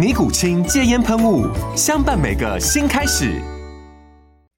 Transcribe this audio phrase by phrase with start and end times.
[0.00, 1.46] 尼古清戒烟喷雾，
[1.76, 3.38] 相伴每个新开始。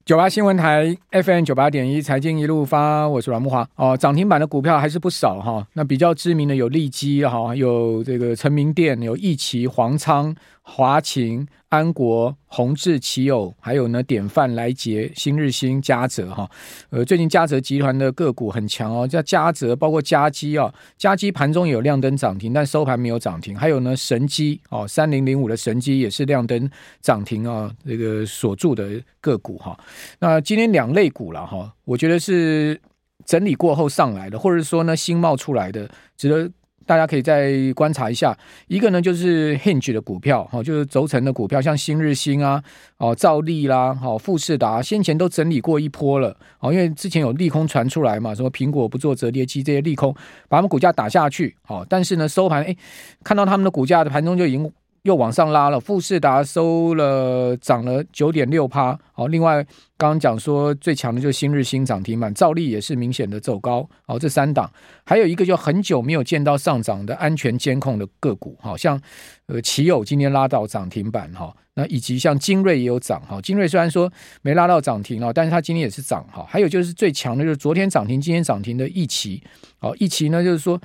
[0.05, 3.67] 九八新闻台 FM 九八点一，财经一路发，我是阮木华。
[3.75, 5.67] 哦，涨停板的股票还是不少哈。
[5.73, 10.33] 那比较知名的有利基哈，有这个成名店，有一旗、黄仓。
[10.65, 16.49] 华勤、安国、宏志、奇友，还有呢典范、来捷、新日新、嘉泽哈，
[16.89, 23.55] 呃，最近嘉泽集团的个股很强哦，叫嘉泽，包括嘉基啊，嘉基盘中有亮灯涨停，但收盘没有涨停。
[23.55, 26.69] 还有呢神基哦，三零零五的神基也是亮灯
[27.01, 28.89] 涨停啊，这个锁住的
[29.19, 29.77] 个股哈。
[30.19, 32.79] 那今天两类股了哈，我觉得是
[33.25, 36.49] 整理过后上来的，或者是说呢新冒出来的，值得。
[36.85, 42.63] 大家可以再观察一下，一个呢就是 Hinge 的股票，哈，就是轴承的股票，像新日新啊，
[42.97, 50.13] 哦，兆利啦，好，富士达，先前都整理过一波了，哦，因为之前有利空传出来嘛，什么苹果不做折叠机这些利空，
[50.47, 52.75] 把他们股价打下去，哦，但是呢收盘，哎，
[53.23, 54.71] 看到他们的股价的盘中就已经。
[55.03, 58.97] 又往上拉了，富士达收了涨了九点六趴。
[59.11, 59.61] 好，另外
[59.97, 63.87] 刚刚讲说最强的就是新日新涨停板，兆利也是明显的走高。
[64.07, 64.71] 好，这三档
[65.05, 68.99] 还有一个就很久没有见到上涨的安全监控的个股，好像
[69.47, 74.09] 呃奇友今天拉到涨停板哈，那以及像精锐也有涨哈，精锐虽然说
[74.41, 76.45] 没拉到涨停啊，但是它今天也是涨哈。
[76.47, 79.43] 还有就是最强的就是昨天涨停今天涨停的一期，
[79.79, 80.79] 好，一期呢就是说。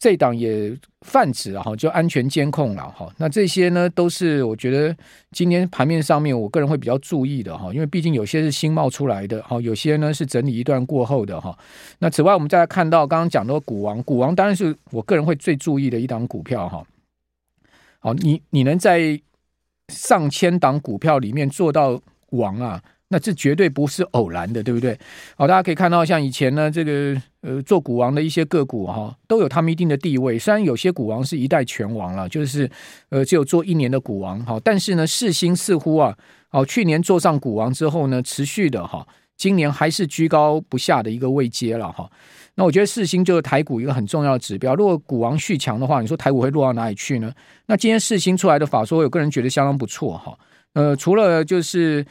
[0.00, 3.12] 这档也泛指了哈，就安全监控了哈。
[3.18, 4.96] 那这些呢，都是我觉得
[5.32, 11.56] 今天盘面上面，我个人会比较注意的哈，因为毕竟有些是新冒出来的哈，有些呢是整理一段过后的哈。
[11.98, 16.82] 那此外，我们再来看到刚刚讲到股王，股王当然是我个人会最注意的一档股票哈。
[17.98, 19.20] 好，你你能在
[19.88, 22.00] 上千档股票里面做到
[22.30, 22.82] 王啊？
[23.12, 24.96] 那这绝对不是偶然的，对不对？
[25.36, 30.38] 好，大家可以看到，像以前呢，这个呃做股王的一些个股哈，都有他们一定的地位。
[30.38, 32.70] 虽然有些股王是一代拳王了，就是
[33.08, 36.16] 呃只有做一年的股王哈，但是呢，世芯似乎啊，
[36.52, 39.04] 哦去年做上股王之后呢，持续的哈，
[39.36, 42.08] 今年还是居高不下的一个位阶了哈。
[42.54, 44.76] 那我觉得世芯就是台股一个很重要的指标。
[44.76, 47.32] 如果股王续强的话，你说台股会落到哪里去呢？
[47.66, 50.38] 那今天世芯出来的法说，我个人觉得相当不错哈。
[50.74, 52.06] 呃，除了就是。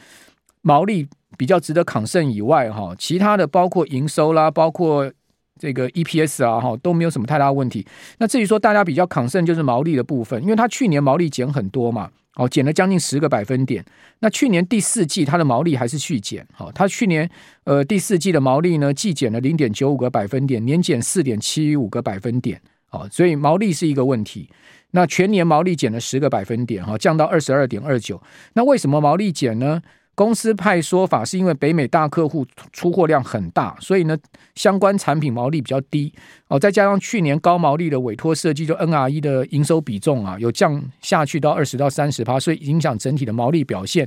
[0.62, 1.06] 毛利
[1.36, 5.10] 比较值得抗胜以外，哈，其他的包括营收啦，包括
[5.58, 7.86] 这个 EPS 啊，哈，都没有什么太大问题。
[8.18, 13.84] 那至于说大家比较抗胜就是毛利的部分，因为它去年毛利减很多嘛，哦，减了将近十个百分点。
[14.20, 17.28] 那去年第四季它的毛利还是续减，哈，它去年
[17.64, 22.60] 呃第四季的毛利呢，季减了零点九五个百分点，年减四点七五个百分点，
[22.90, 24.50] 哦，所以毛利是一个问题。
[24.90, 28.20] 那全年毛利减了十个百分点，哈，降到二十二点二九。
[28.54, 29.80] 那为什么毛利减呢？
[30.20, 34.14] 公司派说法是因为北美大客户出货量很大，所以呢
[34.54, 36.12] 相关产品毛利比较低
[36.48, 44.06] 哦，再加上去年高毛利的委托设计就 NRE 的营收比重啊有降下去到二十到三十趴，所以影响整体的毛利表现。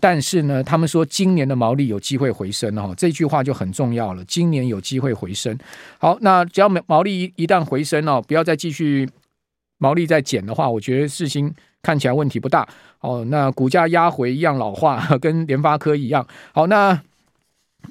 [0.00, 5.56] 但是呢，他们说今年的毛利有机会回升哦，这句话就很重要了，今年有机会回升。
[5.98, 9.08] 好，那只要毛利一一旦回升哦，不要再继续
[9.78, 12.66] 毛利再减的话，我觉得四星看起来问题不大。
[13.00, 16.26] 哦，那股价压回一样老化，跟联发科一样。
[16.52, 17.00] 好，那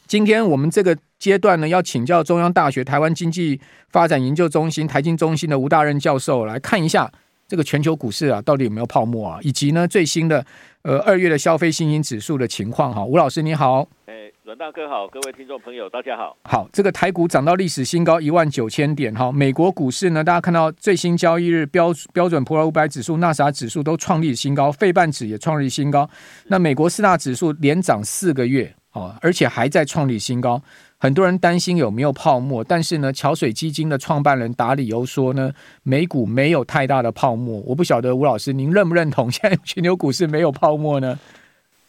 [0.08, 7.10] 今天我们这个阶段呢，要请教中央大学台湾经济发展研究中心台经中心的吴大任教授来看一下
[7.48, 9.40] 这个全球股市啊，到底有没有泡沫啊？
[9.42, 10.46] 以及呢最新的
[10.82, 12.94] 呃二月的消费信心指数的情况。
[12.94, 13.88] 哈，吴老师你好。
[14.46, 16.38] 阮大哥好，各位听众朋友大家好。
[16.44, 19.32] 好，这个台股涨到历史新高一万九千点哈。
[19.32, 26.08] 美国股市呢，大家看到最新交易日标标准普尔五百指数、纳啥指数都创立新高，费半指也创立新高。
[26.46, 30.62] 那美国四大指数连涨四个月哦，而且还在创立新高。
[31.00, 35.52] 很多人担心有没有泡沫，但是呢，桥水基金的创办人达理欧说呢，
[35.82, 37.60] 美股没有太大的泡沫。
[37.62, 41.18] 我不晓得吴老师您认不认同，现在全球股市没有泡沫呢？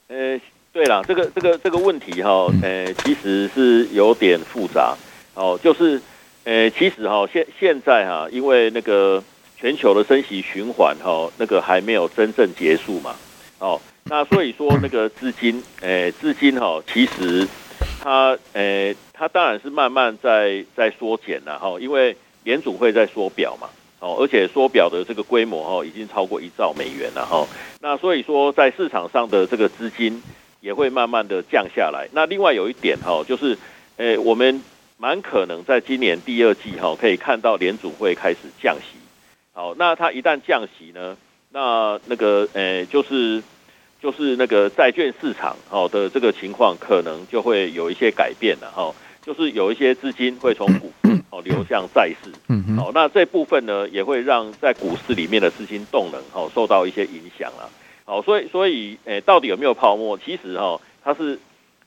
[0.08, 0.40] 呃。
[0.76, 4.94] 对了，这个这个这个问题哈，呃，其实是有点复杂
[5.32, 5.98] 哦，就是
[6.44, 9.24] 呃，其实哈，现现在哈，因为那个
[9.58, 13.16] 全球的升息循环哈，那个还没有真正结束嘛，
[13.58, 17.48] 哦，那所以说那个资金，呃，资金哈，其实
[18.02, 22.14] 它呃，它当然是慢慢在在缩减了哈，因为
[22.44, 23.66] 联储会在缩表嘛。
[23.98, 27.48] 哦，而且缩表的这个规模哈，已经超过一兆美元了哈。
[27.80, 30.22] 那所以说，在市场上的这个资金
[30.66, 32.08] 也会慢慢的降下来。
[32.12, 33.56] 那另外有一点哈，就是，
[33.98, 34.60] 诶，我们
[34.98, 38.98] 蛮可能在今年第二季哈，可以看到联储会开始降息。
[39.52, 41.16] 好，那它一旦降息呢，
[41.52, 43.40] 那那个诶，就是
[44.02, 48.92] 就是那个债券市场好的这个情况，可能就会有一些改变了哈。
[49.24, 57.68] 就是有一些资金会从股市哦流向债市，嗯，好，那这部分呢也会让在股市里面的资金动能哦受到一些影响了，
[58.06, 60.16] 好，所以所以诶，到底有没有泡沫？
[60.16, 61.38] 其实哈，它是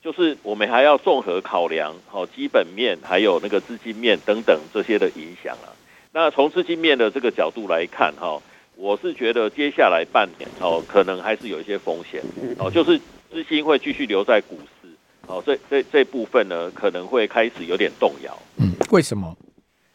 [0.04, 5.74] 就是我们还要综合考量好基本面，还有那个资金面等等这些的影响啊。
[6.12, 8.40] 那从资金面的这个角度来看哈，
[8.76, 12.22] 我是觉得接下来半年哦可能还是有一些风险
[12.60, 13.00] 哦，就是
[13.32, 14.90] 资金会继续留在股市。
[15.28, 18.36] 哦，这这这部分呢，可能会开始有点动摇。
[18.58, 19.38] 嗯，为什么？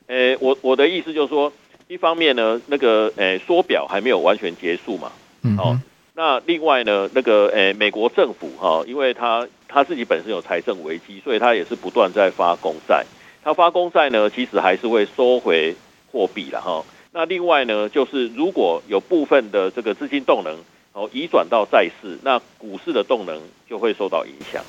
[0.07, 1.53] 诶，我我的意思就是说，
[1.89, 5.11] 一方面呢，那个诶缩表还没有完全结束嘛。
[5.43, 5.59] 嗯。
[5.59, 5.81] 哦，
[6.17, 13.05] 那另外呢，那个诶美国政府哈、哦，因为他他自己本身有财政危机，所以他也是不断在发公债。
[13.43, 15.75] 他发公债呢，其实还是会收回
[16.13, 16.85] 货币了哈、哦。
[17.11, 20.57] 那另外呢，就是如果有部分的这个资金动能
[20.93, 24.63] 哦移转到债市，那股市的动能就会受到影响。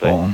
[0.00, 0.30] 哦，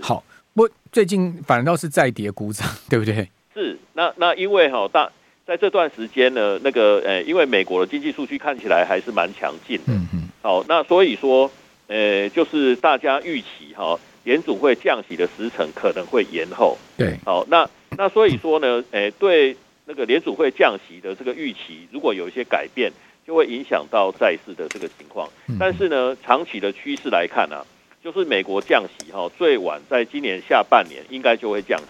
[0.00, 0.24] 好，
[0.54, 3.28] 不，最近反倒是在跌股涨，对不对？
[3.52, 5.10] 是，那那因为哈大
[5.46, 11.50] 在这段时间呢，那个呃，因为美国的经济数据看起来还是蛮强劲的，嗯嗯，好，那所以说，
[11.88, 19.56] 呃，就是大家预期哈，联储会降息的时程可能会延后，对，好，那那所以说呢，呃，对
[19.86, 22.92] 那个联储会降息的这个预期，如果有一些改变，
[23.26, 25.28] 就会影响到债市的这个情况，
[25.58, 27.66] 但是呢，长期的趋势来看呢、啊。
[28.02, 31.84] 就是美国降息哈，最晚在今年下半年应该就会降息。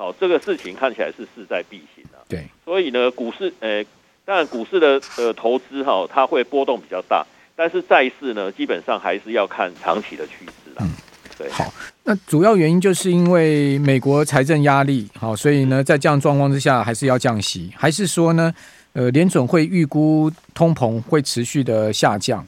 [0.00, 2.24] 嗯，好，这个事情看起来是势在必行啊。
[2.26, 3.84] 对，所以呢，股市呃，
[4.24, 7.24] 当然股市的呃投资哈，它会波动比较大，
[7.54, 10.78] 但是债市呢，基本上还是要看长期的趋势啦。
[10.80, 10.90] 嗯，
[11.36, 11.50] 对。
[11.50, 11.70] 好，
[12.04, 18.52] 那主要原因就是因为美国财政压力好，所以呢，在这样状况之下，还是要降息，还是说呢，
[18.94, 22.46] 呃，联准会预估通膨会持续的下降？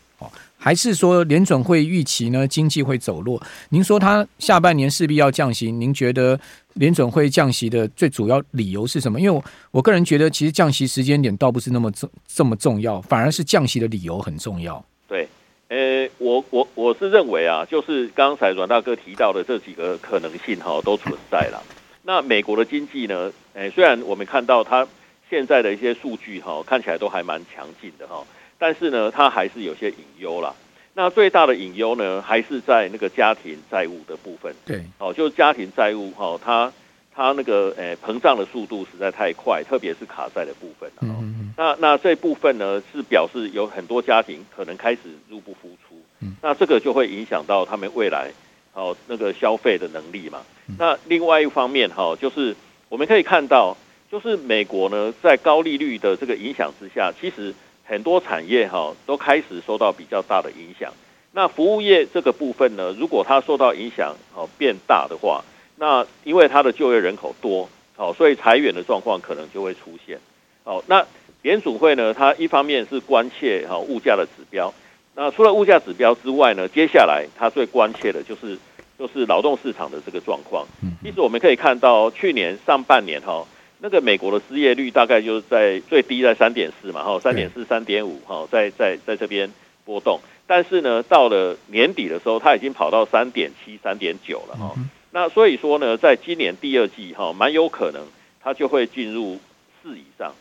[0.63, 3.43] 还是说联准会预期呢，经济会走弱？
[3.71, 6.39] 您说他下半年势必要降息，您觉得
[6.75, 9.21] 联准会降息的最主要理由是什么？
[9.21, 9.43] 因为我
[9.73, 14.85] 我个人觉得，其实降息时间点倒不是那么重这么重要，反而是降息的理由很重要。
[15.09, 15.27] 对，
[15.67, 21.61] 呃，我我我是认为啊，就是刚才阮大哥提到的这几个可能性哈，都存在了。
[22.05, 23.33] 那美国的经济呢？
[23.55, 24.87] 诶，虽然我们看到它
[25.29, 28.25] 现在的一些数据哈，看起来都还蛮强劲的哈。
[28.63, 30.55] 但是呢，它还是有些隐忧啦。
[30.95, 34.55] 那最大的隐忧呢，还是在那个家庭债务的部分。
[34.65, 36.73] 对，哦，就是家庭债务哈，它
[37.13, 40.89] 它那个诶膨胀的速度实在太快，特别是卡债的部分。
[41.01, 41.09] 嗯
[41.41, 41.55] 嗯。
[41.57, 46.01] 那那这部分呢，是表示有很多家庭可能开始入不敷出。
[46.21, 46.37] 嗯。
[46.41, 48.31] 那这个就会影响到他们未来
[48.75, 50.39] 哦那个消费的能力嘛。
[50.79, 52.55] 那另外一方面哈，就是
[52.89, 53.77] 我们可以看到，
[54.09, 57.53] 就是美国呢，在高利率的这个影响之下，其实。
[57.85, 60.93] 很多产业哈都开始受到比较大的影响。
[61.33, 65.43] 那服务业这个部分呢，如果它受到影响哦变大的话，
[65.77, 70.19] 那因为它的就业人口多，好，所以裁员的状况可能就会出现。
[70.63, 71.05] 好，那
[71.43, 74.73] 联储会呢，它一方面是关切哈物价的指标。
[75.15, 78.59] 那除了物价指标之外呢，接下来它最关切的就是
[78.99, 80.67] 就是劳动市场的这个状况。
[81.03, 83.47] 其实我们可以看到，去年上半年哈。
[83.85, 89.51] 那个美国的失业率大概就是在最低在三点四嘛，哈，三点四、三点五，哈，在在在这边
[89.85, 90.21] 波动。
[90.47, 94.77] 但是呢，到了年底的时候，它已经跑到三点七、三点九了，哈。
[95.11, 98.07] 那所以说呢，在今年第二季，哈，蛮有可能
[98.41, 99.41] 它就会进入
[99.83, 100.33] 四以上。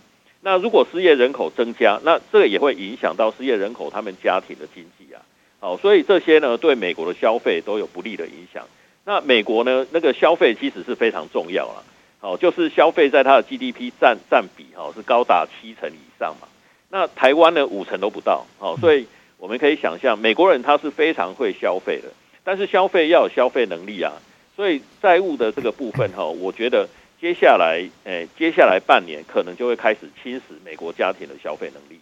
[0.42, 5.22] 那如果失业人口增加，那这个也会影响到失业人口他们家庭的经济啊。
[5.60, 8.68] 好，所以这些呢，对美国的消费都有不利的影响。
[9.04, 11.84] 那美国呢，那个消费其实是非常重要了。
[12.22, 16.48] 哦，就是消费在它的 GDP 占占比哈是高达七成以上嘛，
[16.90, 22.08] 那台湾呢五成都不到，哦，所以我们可以想象美国人他是非常会消费的，
[22.44, 24.14] 但是消费要有消费能力啊，
[24.56, 26.88] 所以债务的这个部分哈，我觉得
[27.20, 32.00] 接下来诶接下来半年可能就会开始侵蚀美国家庭的消费能力。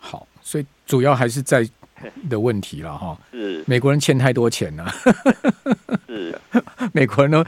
[0.00, 1.64] 好，所以主要还是在
[2.28, 3.16] 的问题了哈。
[3.30, 4.92] 是美国人欠太多钱了，
[6.08, 6.36] 是
[6.92, 7.44] 美国人都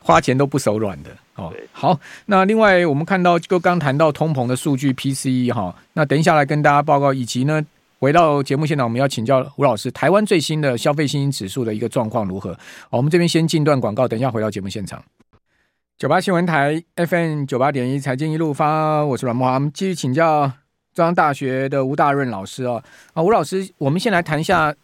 [0.00, 1.52] 花钱都不手软的哦。
[1.72, 7.64] 好，那另外我们看到就刚谈到通膨的数据 PCE 哈，那等一下来跟大家报告，以及呢。
[8.00, 12.52] 回到节目现场，我们要请教吴老师，台湾最新的消费信心指数的一个状况如何？
[12.90, 15.02] 好，我们这边先进段广告，等一下回到节目现场。
[15.96, 20.52] 九八新闻台 FM 九八点一财经一路发，我是阮木华，我们继续请教
[20.92, 22.82] 中央大学的吴大润老师哦。
[23.14, 24.74] 啊，吴老师，我们先来谈一下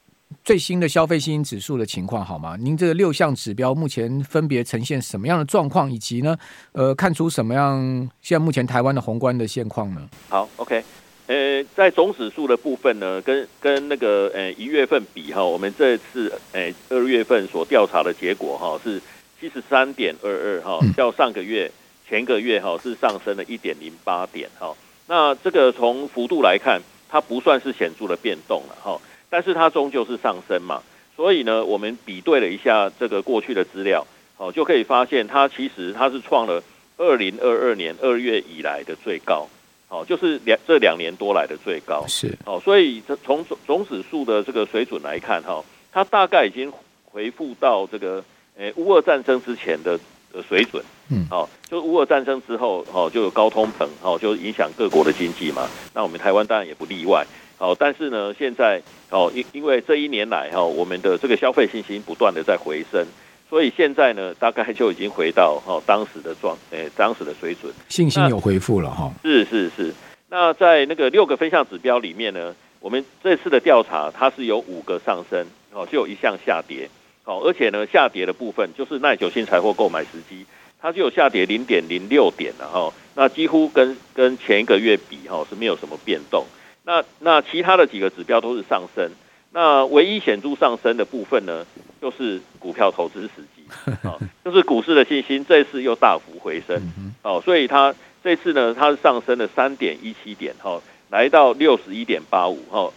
[0.45, 2.57] 最新的消费信心指数的情况好吗？
[2.59, 6.37] 您这个六项指标目前分别呈现什么样的状况，以及呢，
[6.73, 7.79] 呃，看出什么样
[8.23, 10.09] 现在目前台湾的宏观的现况呢？
[10.29, 10.83] 好，OK。
[11.27, 19.01] 呃，在总指数的部分呢，跟跟那个呃一月份比哈，我们这次呃二月份所调查的结果哈是
[19.41, 21.71] 七十三点二二哈，较上个月
[22.09, 24.75] 前个月哈是上升了一点零八点哈。
[25.07, 30.83] 那这个从幅度来看，它不算是显著的变动了哈，但是它终究是上升嘛。
[31.17, 34.07] 所以呢，我们比对了一下这个过去的资料，
[34.37, 36.63] 哦就可以发现，它其实它是创了
[36.99, 39.49] 二零二二年二月以来的最高。
[39.89, 42.07] 哦，就是两这两年多来的最高。
[42.07, 42.33] 是。
[42.47, 46.73] 哦，所以从总总指数的这个水准来看，哈，它大概已经
[47.05, 48.25] 回复到这个
[48.57, 49.99] 诶乌俄战争之前的
[50.33, 57.27] 的水准，嗯，哦，就乌俄战争之后，哦，就有高通膨，哦，就影响各国的经济嘛，那我们台湾当然也不例外，
[57.61, 63.07] 哦，但是呢，现在哦，因因为这一年来哈，我们的这个消费信心不断的在回升。
[63.51, 69.13] 所以现在呢，大概就已经回到哈当时的状，诶，当时的水准，信心有恢复了哈。
[69.23, 69.93] 是是是。
[70.31, 76.89] 那在那个六个分项指标里面呢，我们这次的调查它是有五个上升，哦，就有一项下跌，
[77.25, 80.47] 哦，而且呢，下跌的部分就是耐久性财货购买时机，
[80.81, 82.91] 它就有下跌零点零六点了哈。
[83.15, 86.47] 那几乎跟跟前一个月比哈是没有什么变动。
[86.91, 89.09] 那那其他的几个指标都是上升。
[89.53, 91.65] 那唯一显著上升的部分呢，
[92.03, 93.63] 就是股票投资时机，
[94.03, 96.77] 啊， 就是股市的信心这次又大幅回升，
[97.23, 97.95] 哦，所以它
[98.25, 100.81] 这次呢，它是上升了三点一七点，哈，
[101.11, 102.93] 来到六十一点八五，哈，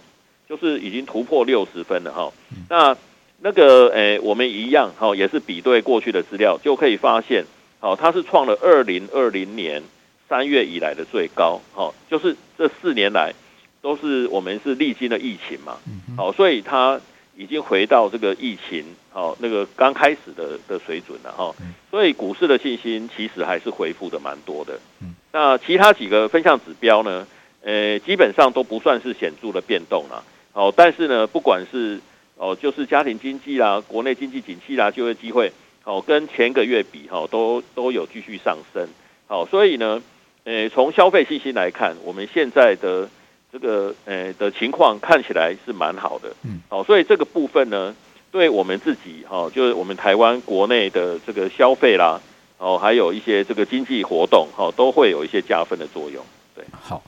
[0.49, 2.31] 就是已经突破六十分了，哈。
[2.69, 2.97] 那
[3.41, 7.45] 那个，诶，我们一样，哈，也是比对过去的资料，就可以发现，
[7.79, 9.83] 好，它是创了二零二零年
[10.27, 13.33] 三月以来的最高，哈，就是这四年来。
[13.83, 15.77] 都是我们是历经了疫情嘛，
[16.15, 16.97] 好，所以它
[17.35, 21.53] 已经回到这个疫情好那个刚开始的的水准了哈，
[21.91, 24.79] 所以股市的信心其实还是恢复的蛮多的。
[25.33, 27.27] 那其他几个分项指标呢，
[27.61, 30.23] 呃，基本上都不算是显著的变动了。
[30.53, 31.99] 好，但是呢，不管是
[32.37, 38.87] 哦，就是家庭经济啦、国内经济景气啦、就业机会，好，跟前个月比哈，都都有继续上升。
[39.27, 40.01] 好，所以呢，
[40.45, 43.09] 呃，从消费信心来看，我们现在的。
[43.53, 47.93] 这个呃的情况看起来是蛮好的，嗯，好，所以这个部分呢，
[48.31, 52.19] 对我们自己哈，就是我们台湾国内的这个消费啦，
[52.57, 56.25] 哦，还有一些这个经济活动哈，都会有一些加分的作用。
[56.55, 57.03] 对，好，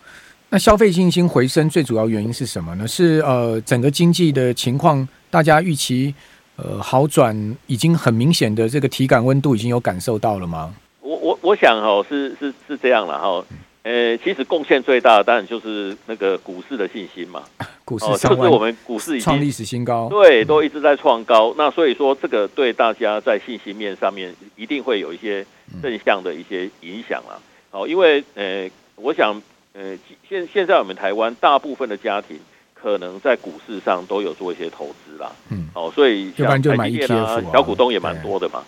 [0.50, 2.88] 那消费信心回升最主要原因是什么呢？
[2.88, 6.14] 是呃整个经济的情况，大家预期
[6.58, 7.36] 呃好转，
[7.66, 10.72] 已经很明显的这个体感温度已经有感受到了吗？
[11.02, 13.44] 我我我想哦，是是是这样了哈。
[13.86, 17.44] 呃，其实贡献最大的当然就是那个股市的信心嘛，
[17.86, 21.50] 股市、哦、就是我们股市已经创历史新高，对，都一直在创高。
[21.50, 25.46] 嗯、那所以说，这个对大家在信心面上面一定会有一些
[25.84, 27.38] 正向的一些影响啦。
[27.70, 29.40] 好、嗯，因为呃，我想
[29.74, 29.96] 呃，
[30.28, 32.40] 现现在我们台湾大部分的家庭
[32.74, 38.64] 可能在股市上都有做一些投资啦，嗯，好，所以像台积电啊，小股东也蛮多的嘛。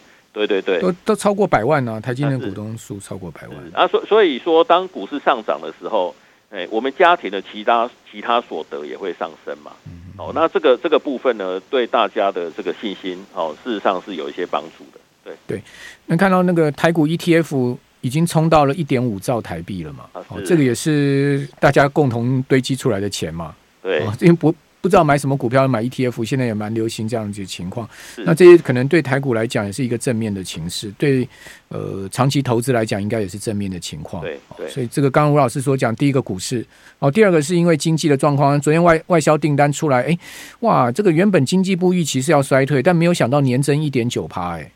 [0.46, 6.14] 对对对，都都超过百万呢、啊，台积电股东数超过百万啊，所所以说，当股市上涨的时候，
[6.52, 9.72] 哎，我们家庭的其他其他所得也会上升嘛。
[10.18, 15.00] 哦，那这个这个部分呢，对大家的这个信心，哦，事实上是有一些帮助的。
[15.24, 15.64] 对对，
[16.06, 20.06] 能看到那个台股 ETF 已经冲到了一点五兆台币了嘛？
[20.14, 23.56] 哦，这个也是大家共同堆积出来的钱嘛。
[23.82, 24.54] 对，因为不。
[24.88, 27.88] 不知道买什么股票，买 ETF，现在也蛮流行这样子的情况。
[28.20, 31.28] 那这些可能对台股来讲也是一个正面的情势，对
[31.68, 34.24] 呃长期投资来讲应该也是正面的情况。
[34.24, 36.66] 对对，所以这个刚刚吴老师所讲，第一个股市
[37.00, 38.58] 哦，第二个是因为经济的状况。
[38.62, 40.18] 昨天外外销订单出来，哎，
[40.62, 44.72] 哇，这个原本经济部预期是要衰退，但没有想到年增一点九趴，哎，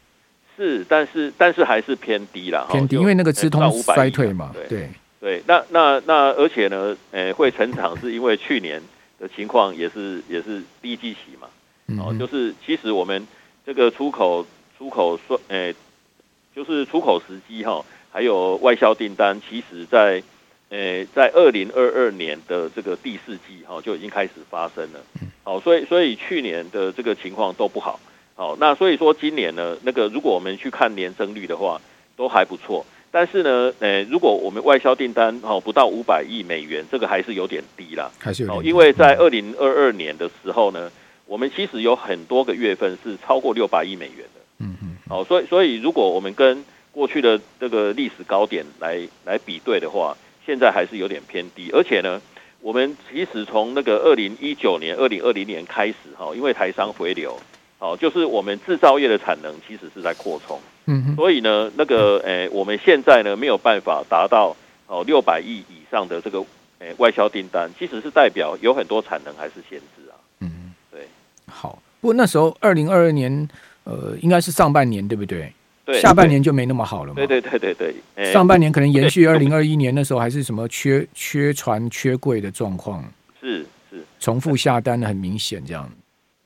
[0.58, 4.90] 是，但是但是还是偏低了，偏低，因为那个资通衰退嘛，对对
[5.22, 8.82] 对，那那那而且呢，呃，会成长是因为去年。
[9.22, 11.48] 的情况也是也是低基期嘛，
[12.04, 13.28] 哦，就是其实我们
[13.64, 14.44] 这个出口
[14.76, 15.76] 出口说，诶，
[16.56, 20.24] 就是出口时机哈，还有外销订单，其实在
[20.70, 25.00] 呃，在二零二二年的这个第四季哈就已经开始发生了。
[25.44, 28.00] 好，所以所以去年的这个情况都不好。
[28.36, 31.80] 好，那所以说今年呢，那个如果我们去看年增率的话，
[32.16, 32.84] 都还不错。
[33.14, 38.10] 但是呢，呃，如果我们外销订单哦不到五百亿美元，这个还是有点低啦。
[38.18, 38.70] 还是有点低。
[38.70, 40.90] 因为在二零二二年的时候呢，
[41.26, 44.42] 我们其实有很多个月份是超过六百亿美元的。
[44.60, 44.98] 嗯嗯。
[45.10, 46.64] 好，所以所以如果我们跟
[46.94, 50.16] 过去的这个历史高点来来比对的话，
[50.46, 51.70] 现在还是有点偏低。
[51.74, 52.22] 而且呢，
[52.62, 57.38] 我们其实从那个二零一九年、二零二零年开始哈，因为台商回流，
[57.80, 60.58] 哦，就是我们制造业的产能其实是在扩充。
[60.92, 61.16] 嗯哼。
[61.16, 64.56] 所以呢，那个诶、欸，我们现在呢没有办法达到
[64.88, 66.40] 哦六百亿以上的这个
[66.80, 70.14] 诶、欸、外销订单，其实是代表有很多产能还是限制啊。
[70.42, 71.08] 嗯，对。
[71.48, 73.48] 好，不过那时候二零二二年。
[73.84, 75.52] 呃，应该是上半年对不对？
[75.84, 77.16] 对，下半年就没那么好了嘛。
[77.16, 83.04] 对对对对对，欸、上半年可能延续二零二一年那时候还是什么缺缺船缺柜的状况，
[83.42, 85.90] 是是重复下单很明显这样。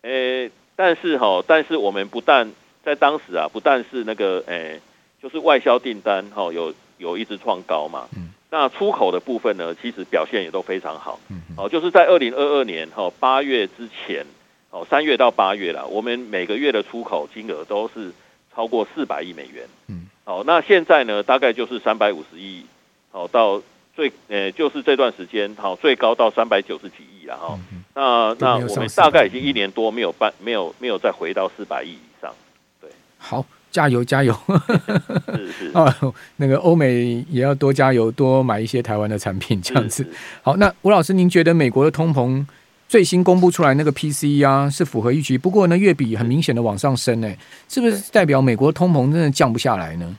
[0.04, 2.50] 诶、欸，但是哈，但是我们不但
[2.86, 4.82] 在当时啊，不但是那个诶、欸，
[5.22, 14.26] 就是外销订单哈有有一直创高嘛，嗯，那出口的部分呢，其实表现也都非常好，嗯，哦，就是在二零二二年哈八月之前。
[14.72, 18.12] 哦，三月到八月啦，我们每个月的出口金额都是
[18.54, 19.66] 超过四百亿美元。
[19.88, 22.66] 嗯，好，那现在呢，大概就是三百五十亿，
[23.10, 23.62] 好到
[23.96, 27.58] 最呃，就是这段时间好最高到三百九十几亿了哈。
[27.94, 32.34] 那那我们大概已经一年多没有办，没有没有再回到四百亿以上。
[33.26, 34.34] 对，好，加油加油！
[35.36, 35.96] 是是啊，
[36.38, 40.08] 那个欧美也要多加油，多买一些台湾的产品，这样子。
[40.42, 42.46] 好，那吴老师，您觉得美国的通膨？
[42.88, 47.34] 最新公布出来那个 PCE 啊，是符合预期，不过呢，月比很明显的往上升呢，
[47.68, 50.16] 是不是代表美国通膨真的降不下来呢？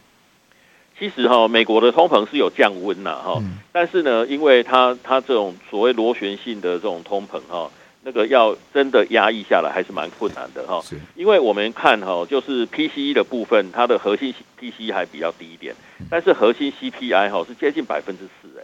[0.99, 7.71] 其实哈，美国的通膨是有降温呐哈，但是呢，因为它它这种所谓螺旋性的这种通膨哈，
[8.07, 10.81] 那个要真的压抑下来还是蛮困难的哈。
[10.81, 15.75] 是，因为我们看哈，就是 PCE 的部分，它的核心 PCE 还比较低一点，
[16.09, 18.63] 但是核心 CPI 哈是接近百分之四哎，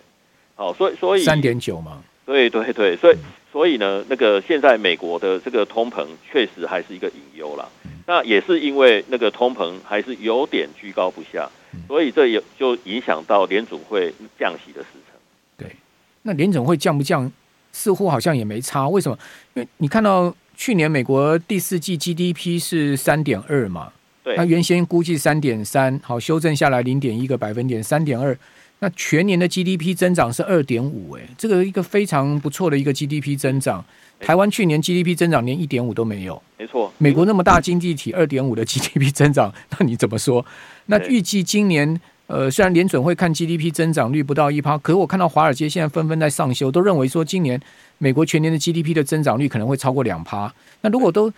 [0.55, 2.05] 好，所以所以三点九嘛。
[2.24, 3.16] 对对对，所以
[3.50, 7.68] 所以呢，那个现在美国的这个通膨确实还是一个隐忧啦。
[8.07, 11.50] 那也是因为那个通膨还是有点居高不下，
[11.88, 15.18] 所以这也就影响到联准会降息的时程。
[15.57, 15.76] 对，
[16.22, 17.31] 那联总会降不降，
[17.72, 18.88] 似乎好像也没差。
[18.88, 19.18] 为什么？
[19.54, 23.90] 因为你看到去年美国第四季 GDP 是三点二嘛，
[24.22, 28.37] 对，那原先估计三点三，好，修正下来零点一个百分点，三点二。
[28.78, 33.85] 那全年的 GDP 增长是二点五，哎，这个一个非常不错的一个 GDP 增长。
[34.18, 36.92] 台湾去年 GDP 增长连一点五都没有，没错。
[36.98, 40.44] 美国那么大经济体，二点五的 GDP 增长，那你怎么说？
[40.87, 42.00] 那预计今年，
[42.33, 47.61] 呃，虽然联准会看 GDP 增长率不到一趴，可是我看到华尔街现在纷纷在上修，都认为说今年
[47.99, 50.51] 美国全年的 GDP 的增长率可能会超过两趴。
[50.81, 51.31] 那如果都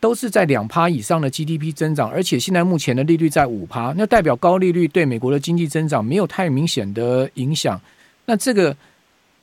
[0.00, 7.80] 都是在两趴以上的 GDP 增长，而且现在目前的利率在五趴，那代表高利率对美国的经济增长没有太明显的影响。
[8.26, 8.76] 那这个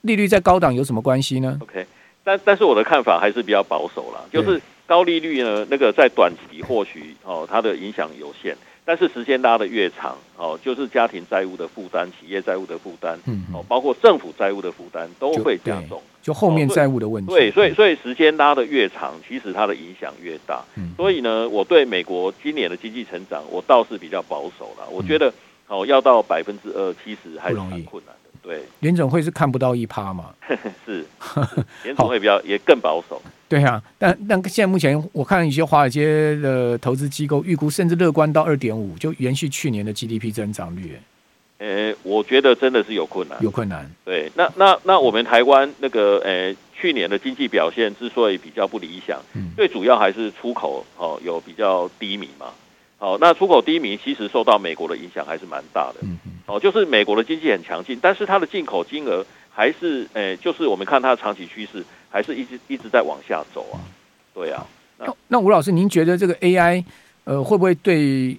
[0.02, 1.86] 利率在高档有什么关系呢？OK，
[2.22, 8.54] 但但是我的看法还是比较保守了，就是高利率呢，那个在短期或许哦它的影响有限。
[8.88, 17.30] 但是时间拉得越长，哦，就是家庭债务的负担、企业债务的负担，嗯，哦，包括政府债务的负担都会加重，就后面债务的问题。
[17.30, 20.64] 对，所以所以时间拉得越长，其实它的影响越大。
[20.78, 24.88] 嗯，所以呢，我对美国今年的经济成长，我倒是比较保守了。
[24.90, 25.34] 我觉得，
[25.68, 28.27] 哦，要到百分之二，其实还是很困难的。
[28.48, 30.34] 对，联总会是看不到一趴嘛？
[30.86, 31.06] 是，
[31.84, 33.22] 联总会比较也更保守。
[33.50, 40.98] 对啊，但但现在目前我看一些华尔街的投资机构预估，甚至乐观到二点五，就延续去年的 GDP 增长率。
[41.58, 43.90] 呃，我觉得真的是有困难，有困难。
[44.06, 52.46] 对，那那那我们台湾那个呃去年的经济表现之所以比较不理想，嗯，最主要还是出口哦有比较低迷嘛。
[53.00, 56.00] 好，那出口低迷其实受到美国的影响还是蛮大的。
[56.02, 56.32] 嗯嗯。
[56.48, 63.78] 哦，就是美国的经济很强劲，但是它的进口金额还是诶、欸，就是我们看它的长期趋势还是一直一直在往下走啊。
[64.34, 64.66] 对啊。
[64.98, 66.84] 那那吴老师，您觉得这个 AI
[67.26, 68.36] 呃会不会对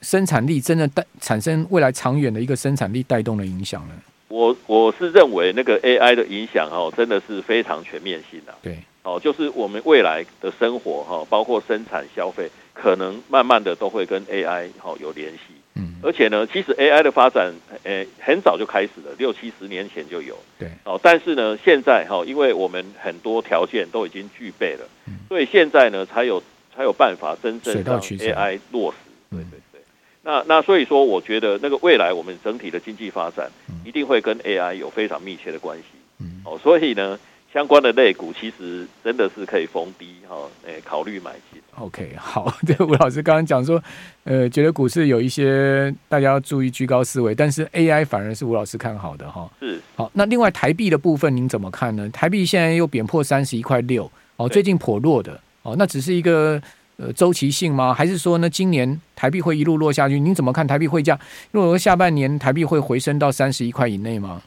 [0.00, 3.94] 生产力真的带产生未来长远的一个生产力带动的影响呢？
[4.26, 8.52] 我我是认为那个 AI 的影响哦，真的是非常全面性的。
[8.62, 8.78] 对。
[9.04, 12.50] 哦，就是我们未来的生活哈，包括生产消费。
[12.74, 17.52] 可能慢慢的都会跟 AI 好有联系，嗯，而且呢，其实 AI 的发展，
[17.84, 24.88] 诶，很早就开始了，六七十年前就有，对，哦，但是呢，现在哈，因为我们很多条件都已经具备了，
[25.28, 26.42] 所以现在呢，才有
[26.74, 28.96] 才有办法真正让 AI 落实，
[29.30, 29.80] 对对对，
[30.22, 33.50] 那那所以说，我觉得那个未来我们整体的经济发展
[33.84, 35.84] 一定会跟 AI 有非常密切的关系。
[36.18, 37.18] 嗯，哦，所以呢，
[37.52, 40.36] 相关的类股其实真的是可以逢低哈，
[40.66, 41.60] 诶，考虑买进。
[41.76, 43.82] OK，好， 对，吴老师刚刚讲说，
[44.24, 49.50] 呃，觉得股市有一些大家要注意居高思维，但是 AI 反而是吴老师看好的哈。
[49.60, 52.08] 是，好，那另外台币的部分您怎么看呢？
[52.10, 56.60] 台币现在又贬破三十一块六，哦，最近颇弱的，哦，那只是一个。
[56.98, 57.92] 呃，周期性吗？
[57.92, 60.20] 还是说呢，今年台币会一路落下去？
[60.20, 61.18] 您怎么看台币汇价？
[61.50, 64.42] 如果说下半年台币会回升到三十一块以内吗？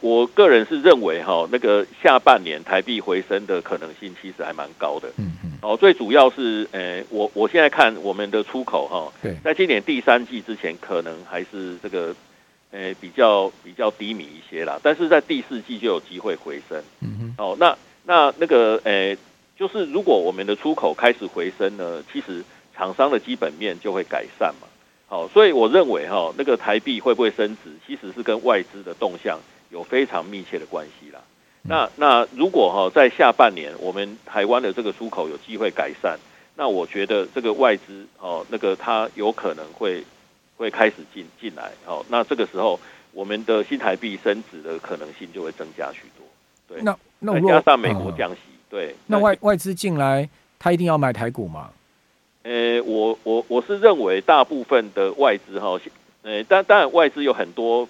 [0.00, 5.08] 我个人是认为哈，那个下半年台币回升的可能性其实还蛮高的。
[5.16, 5.52] 嗯嗯。
[5.62, 12.14] 哦，最主要是，呃、欸，我我现在看我们的出口哈，对，在今年第三季之前，可能还是这个，
[13.00, 14.78] 比较比较低迷一些啦。
[14.82, 16.82] 但是在第四季就有机会回升。
[17.00, 17.34] 嗯哼。
[17.38, 19.18] 哦，那那那个，呃、欸。
[19.58, 22.44] 就是如果我们的出口开始回升呢，其实
[22.76, 24.68] 厂商的基本面就会改善嘛。
[25.06, 31.20] 好，所以我认为哈，那个台币会不会升值，其实是跟外资的动向有非常密切的关系啦。
[31.62, 36.18] 那那如果哈在下半年我们台湾的这个出口有机会改善，
[36.54, 40.04] 那我觉得这个外资哦，那个它有可能会
[40.56, 41.72] 会开始进进来。
[41.84, 42.78] 哦，那这个时候
[43.12, 46.26] 我们的新台币升值的可能性就会增加许多。
[46.68, 48.38] 对，那那加上美国降息。
[48.68, 51.70] 对，那外外资进来，他一定要买台股吗？
[52.42, 55.78] 呃、欸，我我我是认为大部分的外资哈，
[56.22, 57.88] 呃、欸，但当然外资有很多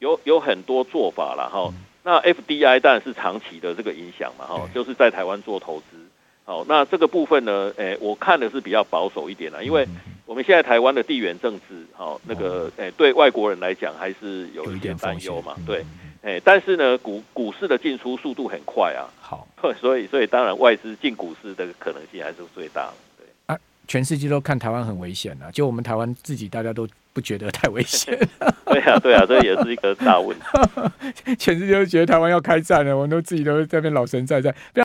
[0.00, 1.72] 有有很多做法了哈。
[1.72, 5.96] 嗯、那 FDI 当然是长期的这个影响嘛哈，就是在台湾做投资。
[6.44, 9.86] 好，那这个部分呢，诶、欸，我看的是比较保守一点了，因为
[10.26, 15.84] 我们现在台湾的地缘政治，哈，那个诶、欸，对外国人来讲还是有一点担忧嘛，对。
[16.22, 19.08] 哎，但是呢，股股市的进出速度很快啊。
[19.22, 19.46] 好，
[19.80, 22.94] 所以所以当然外资进股市的可能性还是最大的。
[23.16, 23.58] 对啊，
[23.88, 28.16] 全世界都看台湾很危险啊，就我们台湾自己大家都不觉得太危险。
[28.66, 30.44] 对啊，对啊，这也是一个大问题。
[31.38, 34.54] 全世界都觉得台湾要开战了，我们都自己都在那边老神在在。